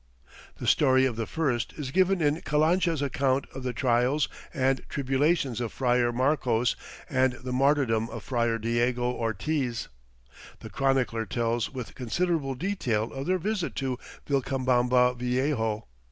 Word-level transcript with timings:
The 0.57 0.65
story 0.65 1.05
of 1.05 1.15
the 1.15 1.27
first 1.27 1.73
is 1.73 1.91
given 1.91 2.23
in 2.23 2.41
Calancha's 2.41 3.03
account 3.03 3.45
of 3.53 3.61
the 3.61 3.71
trials 3.71 4.27
and 4.51 4.81
tribulations 4.89 5.61
of 5.61 5.71
Friar 5.71 6.11
Marcos 6.11 6.75
and 7.07 7.33
the 7.33 7.53
martyrdom 7.53 8.09
of 8.09 8.23
Friar 8.23 8.57
Diego 8.57 9.03
Ortiz. 9.11 9.89
The 10.61 10.71
chronicler 10.71 11.27
tells 11.27 11.71
with 11.71 11.93
considerable 11.93 12.55
detail 12.55 13.13
of 13.13 13.27
their 13.27 13.37
visit 13.37 13.75
to 13.75 13.99
"Vilcabamba 14.27 15.13
Viejo." 15.19 15.85